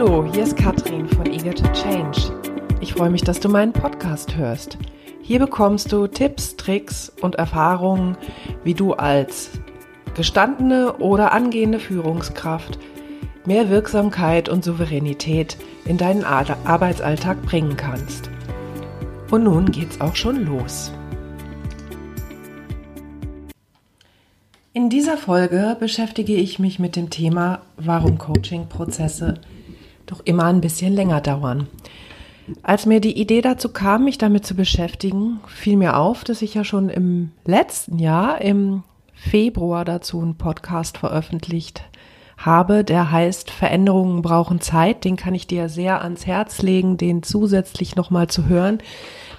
[0.00, 2.32] Hallo, hier ist Katrin von Eager to Change.
[2.80, 4.78] Ich freue mich, dass du meinen Podcast hörst.
[5.22, 8.16] Hier bekommst du Tipps, Tricks und Erfahrungen,
[8.62, 9.50] wie du als
[10.14, 12.78] gestandene oder angehende Führungskraft
[13.44, 18.30] mehr Wirksamkeit und Souveränität in deinen Arbeitsalltag bringen kannst.
[19.32, 20.92] Und nun geht's auch schon los.
[24.72, 29.40] In dieser Folge beschäftige ich mich mit dem Thema, warum Coaching-Prozesse
[30.10, 31.68] doch immer ein bisschen länger dauern.
[32.62, 36.54] Als mir die Idee dazu kam, mich damit zu beschäftigen, fiel mir auf, dass ich
[36.54, 41.82] ja schon im letzten Jahr, im Februar dazu einen Podcast veröffentlicht
[42.38, 45.04] habe, der heißt Veränderungen brauchen Zeit.
[45.04, 48.78] Den kann ich dir sehr ans Herz legen, den zusätzlich nochmal zu hören,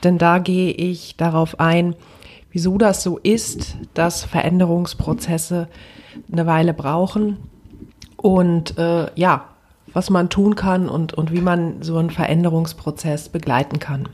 [0.03, 1.95] denn da gehe ich darauf ein,
[2.51, 5.67] wieso das so ist, dass Veränderungsprozesse
[6.31, 7.37] eine Weile brauchen
[8.17, 9.48] und äh, ja,
[9.93, 14.09] was man tun kann und, und wie man so einen Veränderungsprozess begleiten kann.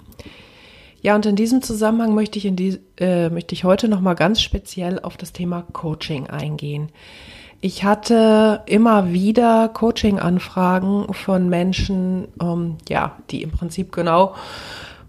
[1.02, 4.42] Ja, und in diesem Zusammenhang möchte ich, in die, äh, möchte ich heute nochmal ganz
[4.42, 6.90] speziell auf das Thema Coaching eingehen.
[7.62, 14.36] Ich hatte immer wieder Coaching-Anfragen von Menschen, ähm, ja, die im Prinzip genau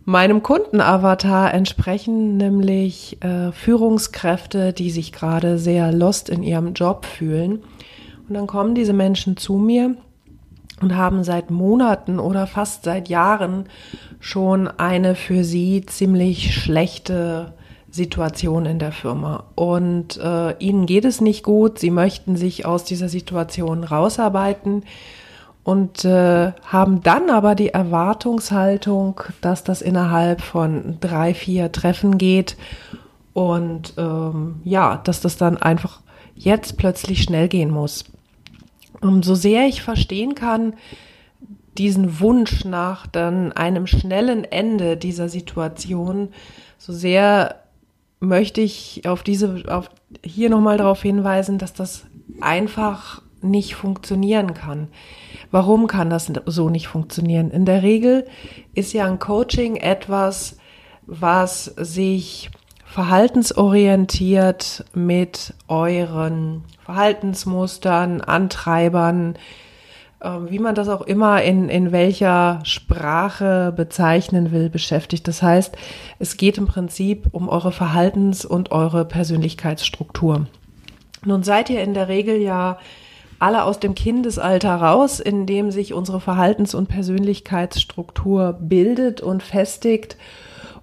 [0.04, 7.62] meinem Kundenavatar entsprechen, nämlich äh, Führungskräfte, die sich gerade sehr lost in ihrem Job fühlen.
[8.28, 9.96] Und dann kommen diese Menschen zu mir
[10.80, 13.64] und haben seit Monaten oder fast seit Jahren
[14.20, 17.54] schon eine für sie ziemlich schlechte
[17.90, 19.44] Situation in der Firma.
[19.54, 24.84] Und äh, ihnen geht es nicht gut, sie möchten sich aus dieser Situation rausarbeiten
[25.64, 32.56] und äh, haben dann aber die Erwartungshaltung, dass das innerhalb von drei, vier Treffen geht
[33.32, 36.00] und ähm, ja, dass das dann einfach
[36.34, 38.04] jetzt plötzlich schnell gehen muss.
[39.00, 40.74] Und so sehr ich verstehen kann,
[41.76, 46.30] diesen Wunsch nach dann einem schnellen Ende dieser Situation,
[46.78, 47.56] so sehr
[48.20, 49.90] möchte ich auf diese, auf
[50.24, 52.06] hier nochmal darauf hinweisen, dass das
[52.40, 54.88] einfach nicht funktionieren kann.
[55.50, 57.50] Warum kann das so nicht funktionieren?
[57.50, 58.26] In der Regel
[58.74, 60.56] ist ja ein Coaching etwas,
[61.06, 62.50] was sich
[62.86, 69.34] verhaltensorientiert mit euren Verhaltensmustern, Antreibern,
[70.20, 75.28] äh, wie man das auch immer in, in welcher Sprache bezeichnen will, beschäftigt.
[75.28, 75.76] Das heißt,
[76.18, 80.46] es geht im Prinzip um eure Verhaltens- und eure Persönlichkeitsstruktur.
[81.24, 82.78] Nun seid ihr in der Regel ja
[83.38, 90.16] alle aus dem Kindesalter raus, in dem sich unsere Verhaltens- und Persönlichkeitsstruktur bildet und festigt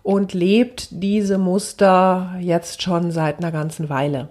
[0.03, 4.29] und lebt diese Muster jetzt schon seit einer ganzen Weile.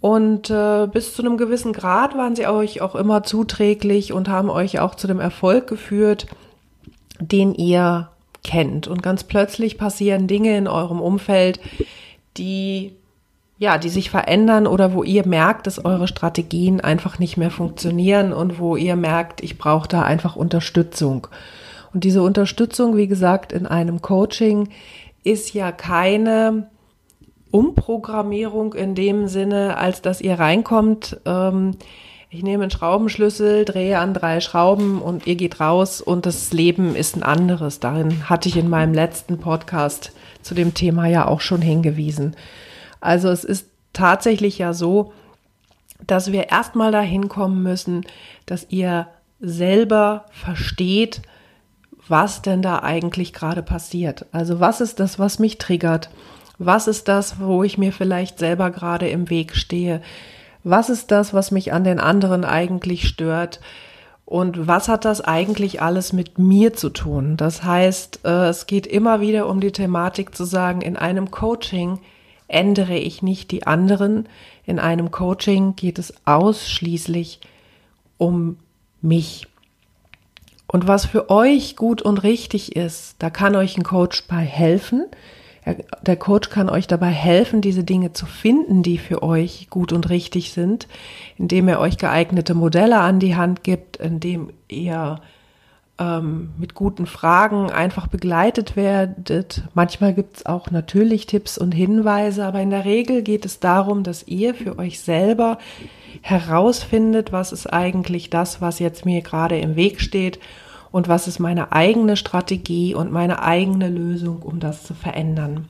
[0.00, 4.48] Und äh, bis zu einem gewissen Grad waren sie euch auch immer zuträglich und haben
[4.48, 6.26] euch auch zu dem Erfolg geführt,
[7.20, 8.08] den ihr
[8.44, 8.86] kennt.
[8.86, 11.60] Und ganz plötzlich passieren Dinge in eurem Umfeld,
[12.36, 12.92] die
[13.60, 18.32] ja, die sich verändern oder wo ihr merkt, dass eure Strategien einfach nicht mehr funktionieren
[18.32, 21.26] und wo ihr merkt, ich brauche da einfach Unterstützung.
[21.92, 24.68] Und diese Unterstützung, wie gesagt, in einem Coaching
[25.24, 26.68] ist ja keine
[27.50, 31.76] Umprogrammierung in dem Sinne, als dass ihr reinkommt, ähm,
[32.30, 36.94] ich nehme einen Schraubenschlüssel, drehe an drei Schrauben und ihr geht raus und das Leben
[36.94, 37.80] ist ein anderes.
[37.80, 40.12] Darin hatte ich in meinem letzten Podcast
[40.42, 42.36] zu dem Thema ja auch schon hingewiesen.
[43.00, 45.12] Also es ist tatsächlich ja so,
[46.06, 48.04] dass wir erstmal dahin kommen müssen,
[48.44, 49.08] dass ihr
[49.40, 51.22] selber versteht,
[52.10, 54.26] was denn da eigentlich gerade passiert.
[54.32, 56.10] Also was ist das, was mich triggert?
[56.58, 60.02] Was ist das, wo ich mir vielleicht selber gerade im Weg stehe?
[60.64, 63.60] Was ist das, was mich an den anderen eigentlich stört?
[64.24, 67.38] Und was hat das eigentlich alles mit mir zu tun?
[67.38, 71.98] Das heißt, äh, es geht immer wieder um die Thematik zu sagen, in einem Coaching
[72.46, 74.28] ändere ich nicht die anderen.
[74.66, 77.40] In einem Coaching geht es ausschließlich
[78.18, 78.58] um
[79.00, 79.46] mich.
[80.70, 85.06] Und was für euch gut und richtig ist, da kann euch ein Coach bei helfen.
[86.02, 90.08] Der Coach kann euch dabei helfen, diese Dinge zu finden, die für euch gut und
[90.08, 90.86] richtig sind,
[91.36, 95.20] indem er euch geeignete Modelle an die Hand gibt, indem ihr
[95.98, 99.62] ähm, mit guten Fragen einfach begleitet werdet.
[99.74, 104.02] Manchmal gibt es auch natürlich Tipps und Hinweise, aber in der Regel geht es darum,
[104.02, 105.58] dass ihr für euch selber
[106.22, 110.38] herausfindet, was ist eigentlich das, was jetzt mir gerade im Weg steht
[110.90, 115.68] und was ist meine eigene Strategie und meine eigene Lösung, um das zu verändern.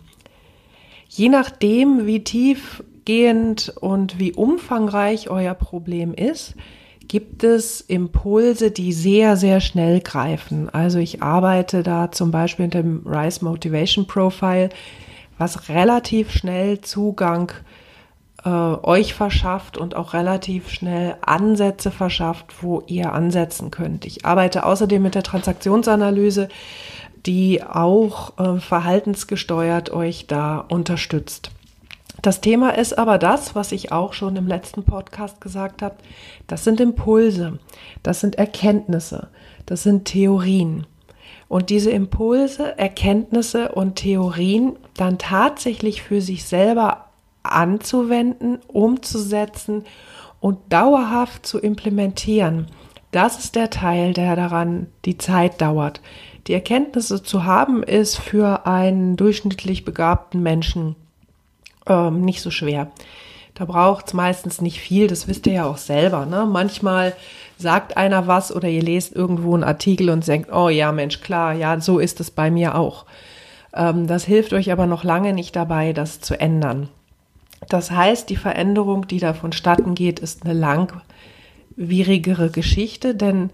[1.08, 6.54] Je nachdem, wie tiefgehend und wie umfangreich euer Problem ist,
[7.08, 10.68] gibt es Impulse, die sehr, sehr schnell greifen.
[10.68, 14.68] Also ich arbeite da zum Beispiel mit dem Rise Motivation Profile,
[15.38, 17.50] was relativ schnell Zugang
[18.44, 24.04] äh, euch verschafft und auch relativ schnell Ansätze verschafft, wo ihr ansetzen könnt.
[24.04, 26.48] Ich arbeite außerdem mit der Transaktionsanalyse,
[27.26, 31.50] die auch äh, verhaltensgesteuert euch da unterstützt.
[32.22, 35.96] Das Thema ist aber das, was ich auch schon im letzten Podcast gesagt habe.
[36.48, 37.58] Das sind Impulse,
[38.02, 39.28] das sind Erkenntnisse,
[39.66, 40.86] das sind Theorien.
[41.46, 47.06] Und diese Impulse, Erkenntnisse und Theorien dann tatsächlich für sich selber
[47.42, 49.84] anzuwenden, umzusetzen
[50.40, 52.66] und dauerhaft zu implementieren.
[53.12, 56.02] Das ist der Teil, der daran die Zeit dauert.
[56.46, 60.96] Die Erkenntnisse zu haben, ist für einen durchschnittlich begabten Menschen
[61.88, 62.90] ähm, nicht so schwer.
[63.54, 66.26] Da braucht es meistens nicht viel, das wisst ihr ja auch selber.
[66.26, 66.46] Ne?
[66.48, 67.14] Manchmal
[67.56, 71.54] sagt einer was oder ihr lest irgendwo einen Artikel und denkt, oh ja, Mensch, klar,
[71.54, 73.04] ja, so ist es bei mir auch.
[73.74, 76.88] Ähm, das hilft euch aber noch lange nicht dabei, das zu ändern.
[77.68, 80.54] Das heißt, die Veränderung, die da vonstatten geht, ist eine
[81.76, 83.50] langwierigere Geschichte, denn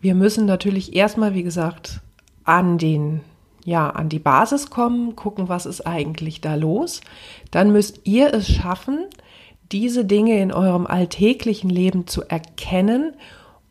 [0.00, 2.00] wir müssen natürlich erstmal, wie gesagt,
[2.44, 3.20] an den
[3.64, 7.00] ja, an die Basis kommen, gucken, was ist eigentlich da los.
[7.50, 9.06] Dann müsst ihr es schaffen,
[9.70, 13.14] diese Dinge in eurem alltäglichen Leben zu erkennen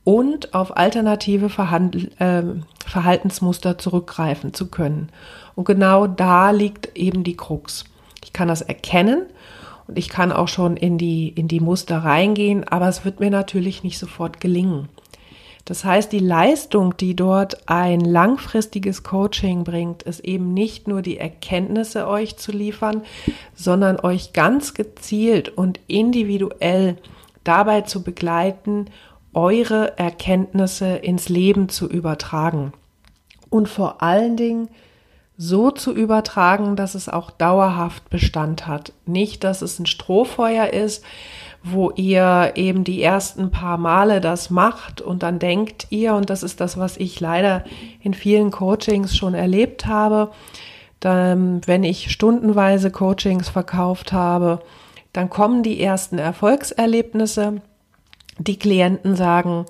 [0.04, 2.44] und auf alternative Verhandl äh,
[2.88, 5.10] Verhaltensmuster zurückgreifen zu können.
[5.56, 7.86] Und genau da liegt eben die Krux.
[8.24, 9.24] Ich kann das erkennen
[9.88, 13.30] und ich kann auch schon in die, in die Muster reingehen, aber es wird mir
[13.30, 14.90] natürlich nicht sofort gelingen.
[15.66, 21.18] Das heißt, die Leistung, die dort ein langfristiges Coaching bringt, ist eben nicht nur die
[21.18, 23.04] Erkenntnisse euch zu liefern,
[23.54, 26.98] sondern euch ganz gezielt und individuell
[27.44, 28.88] dabei zu begleiten,
[29.34, 32.74] eure Erkenntnisse ins Leben zu übertragen.
[33.50, 34.70] Und vor allen Dingen
[35.38, 38.94] so zu übertragen, dass es auch dauerhaft Bestand hat.
[39.06, 41.04] Nicht, dass es ein Strohfeuer ist,
[41.64, 46.42] wo ihr eben die ersten paar Male das macht und dann denkt ihr, und das
[46.42, 47.64] ist das, was ich leider
[48.02, 50.32] in vielen Coachings schon erlebt habe,
[51.00, 54.60] dann, wenn ich stundenweise Coachings verkauft habe,
[55.14, 57.62] dann kommen die ersten Erfolgserlebnisse.
[58.38, 59.66] Die Klienten sagen,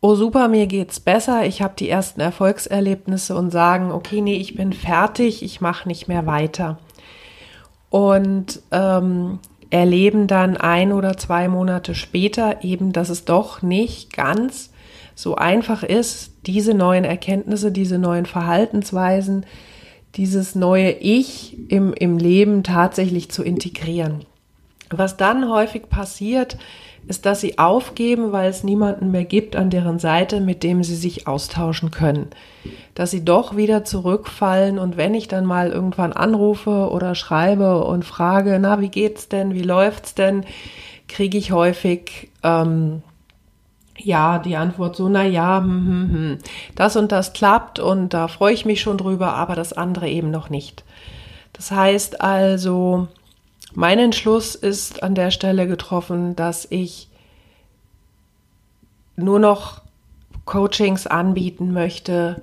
[0.00, 4.56] oh super, mir geht's besser, ich habe die ersten Erfolgserlebnisse und sagen, okay, nee, ich
[4.56, 6.78] bin fertig, ich mache nicht mehr weiter.
[7.90, 9.38] Und ähm,
[9.72, 14.70] erleben dann ein oder zwei Monate später eben, dass es doch nicht ganz
[15.14, 19.46] so einfach ist, diese neuen Erkenntnisse, diese neuen Verhaltensweisen,
[20.16, 24.26] dieses neue Ich im, im Leben tatsächlich zu integrieren.
[24.98, 26.56] Was dann häufig passiert,
[27.06, 30.94] ist, dass sie aufgeben, weil es niemanden mehr gibt an deren Seite, mit dem sie
[30.94, 32.28] sich austauschen können.
[32.94, 38.04] Dass sie doch wieder zurückfallen und wenn ich dann mal irgendwann anrufe oder schreibe und
[38.04, 40.44] frage, na, wie geht's denn, wie läuft's denn,
[41.08, 43.02] kriege ich häufig ähm,
[43.98, 46.38] ja die Antwort so, na ja, hm, hm, hm.
[46.74, 50.30] das und das klappt und da freue ich mich schon drüber, aber das andere eben
[50.30, 50.84] noch nicht.
[51.52, 53.08] Das heißt also,
[53.74, 57.08] mein Entschluss ist an der Stelle getroffen, dass ich
[59.16, 59.82] nur noch
[60.44, 62.42] Coachings anbieten möchte,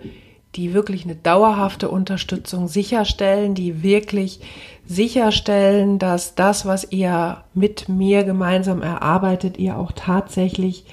[0.55, 4.39] die wirklich eine dauerhafte Unterstützung sicherstellen, die wirklich
[4.85, 10.85] sicherstellen, dass das, was ihr mit mir gemeinsam erarbeitet, ihr auch tatsächlich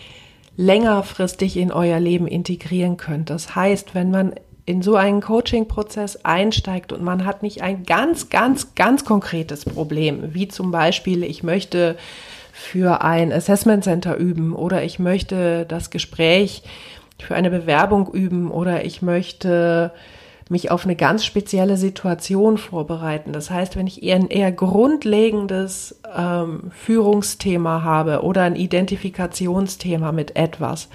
[0.56, 3.30] längerfristig in euer Leben integrieren könnt.
[3.30, 4.34] Das heißt, wenn man
[4.66, 10.34] in so einen Coaching-Prozess einsteigt und man hat nicht ein ganz, ganz, ganz konkretes Problem,
[10.34, 11.96] wie zum Beispiel, ich möchte
[12.52, 16.64] für ein Assessment Center üben oder ich möchte das Gespräch
[17.22, 19.92] für eine Bewerbung üben oder ich möchte
[20.48, 23.32] mich auf eine ganz spezielle Situation vorbereiten.
[23.32, 30.36] Das heißt, wenn ich eher ein eher grundlegendes ähm, Führungsthema habe oder ein Identifikationsthema mit
[30.36, 30.88] etwas,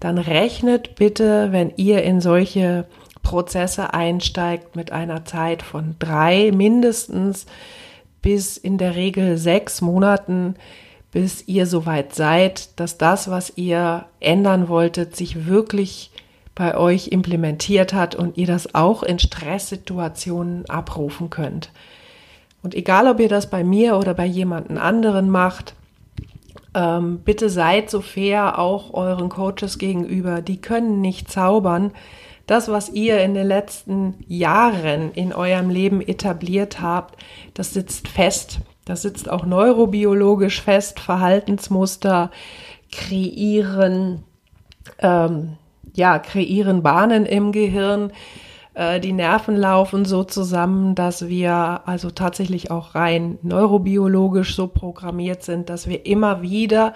[0.00, 2.86] dann rechnet bitte, wenn ihr in solche
[3.26, 7.46] Prozesse einsteigt mit einer Zeit von drei mindestens
[8.22, 10.54] bis in der Regel sechs Monaten,
[11.10, 16.12] bis ihr soweit seid, dass das, was ihr ändern wolltet, sich wirklich
[16.54, 21.72] bei euch implementiert hat und ihr das auch in Stresssituationen abrufen könnt.
[22.62, 25.74] Und egal, ob ihr das bei mir oder bei jemanden anderen macht,
[26.74, 30.42] ähm, bitte seid so fair auch euren Coaches gegenüber.
[30.42, 31.90] Die können nicht zaubern
[32.46, 37.20] das, was ihr in den letzten Jahren in eurem Leben etabliert habt,
[37.54, 38.60] das sitzt fest.
[38.84, 42.30] Das sitzt auch neurobiologisch fest, Verhaltensmuster,
[42.92, 44.22] kreieren,
[45.00, 45.56] ähm,
[45.94, 48.12] ja, kreieren Bahnen im Gehirn.
[48.74, 55.42] Äh, die Nerven laufen so zusammen, dass wir also tatsächlich auch rein neurobiologisch so programmiert
[55.42, 56.94] sind, dass wir immer wieder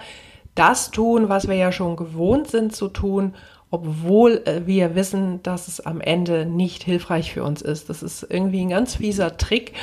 [0.55, 3.33] das tun, was wir ja schon gewohnt sind zu tun,
[3.71, 7.89] obwohl äh, wir wissen, dass es am Ende nicht hilfreich für uns ist.
[7.89, 9.73] Das ist irgendwie ein ganz fieser Trick,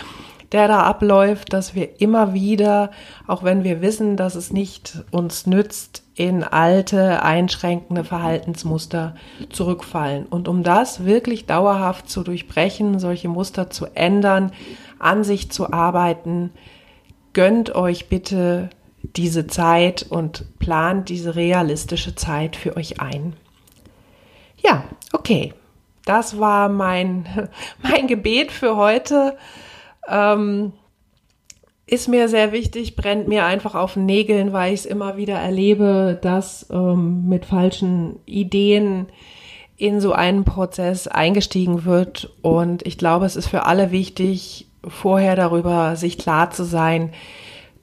[0.52, 2.90] der da abläuft, dass wir immer wieder,
[3.26, 9.14] auch wenn wir wissen, dass es nicht uns nützt, in alte, einschränkende Verhaltensmuster
[9.50, 10.26] zurückfallen.
[10.26, 14.52] Und um das wirklich dauerhaft zu durchbrechen, solche Muster zu ändern,
[14.98, 16.50] an sich zu arbeiten,
[17.34, 18.68] gönnt euch bitte
[19.02, 23.34] diese Zeit und plant diese realistische Zeit für euch ein.
[24.62, 25.54] Ja, okay.
[26.04, 27.26] Das war mein,
[27.82, 29.36] mein Gebet für heute.
[30.08, 30.72] Ähm,
[31.86, 35.36] ist mir sehr wichtig, brennt mir einfach auf den Nägeln, weil ich es immer wieder
[35.38, 39.06] erlebe, dass ähm, mit falschen Ideen
[39.78, 42.30] in so einen Prozess eingestiegen wird.
[42.42, 47.12] Und ich glaube, es ist für alle wichtig, vorher darüber sich klar zu sein,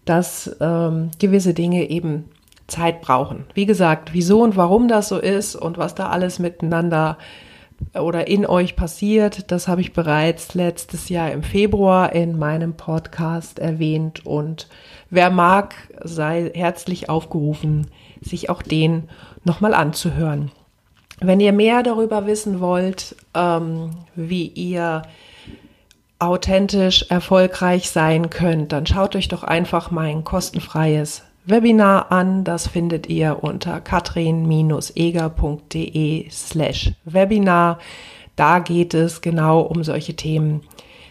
[0.04, 2.26] dass ähm, gewisse Dinge eben
[2.68, 3.46] Zeit brauchen.
[3.54, 7.18] Wie gesagt, wieso und warum das so ist und was da alles miteinander
[7.94, 13.60] oder in euch passiert, das habe ich bereits letztes Jahr im Februar in meinem Podcast
[13.60, 14.68] erwähnt und
[15.10, 17.88] wer mag, sei herzlich aufgerufen,
[18.22, 19.10] sich auch den
[19.44, 20.52] nochmal anzuhören.
[21.20, 25.04] Wenn ihr mehr darüber wissen wollt, ähm, wie ihr
[26.18, 32.44] authentisch erfolgreich sein könnt, dann schaut euch doch einfach mein kostenfreies Webinar an.
[32.44, 37.80] Das findet ihr unter katrin-eger.de slash Webinar.
[38.36, 40.62] Da geht es genau um solche Themen.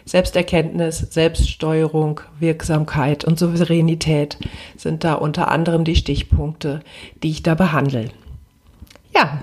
[0.05, 4.37] Selbsterkenntnis, Selbststeuerung, Wirksamkeit und Souveränität
[4.77, 6.81] sind da unter anderem die Stichpunkte,
[7.23, 8.11] die ich da behandle.
[9.15, 9.41] Ja,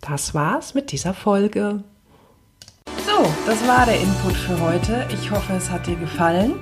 [0.00, 1.84] das war's mit dieser Folge.
[3.04, 5.06] So, das war der Input für heute.
[5.12, 6.54] Ich hoffe, es hat dir gefallen.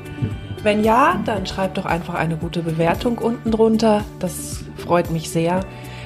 [0.63, 4.05] Wenn ja, dann schreib doch einfach eine gute Bewertung unten drunter.
[4.19, 5.61] Das freut mich sehr.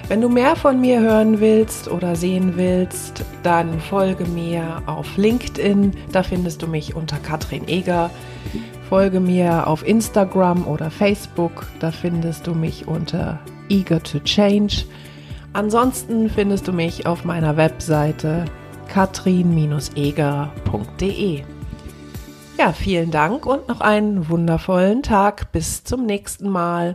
[0.08, 5.92] Wenn du mehr von mir hören willst oder sehen willst, dann folge mir auf LinkedIn.
[6.12, 8.10] Da findest du mich unter Katrin Eger.
[8.88, 11.66] Folge mir auf Instagram oder Facebook.
[11.80, 13.38] Da findest du mich unter
[13.70, 14.84] Eager to Change.
[15.54, 18.44] Ansonsten findest du mich auf meiner Webseite
[18.88, 21.42] katrin-eger.de.
[22.62, 25.50] Ja, vielen Dank und noch einen wundervollen Tag.
[25.50, 26.94] Bis zum nächsten Mal.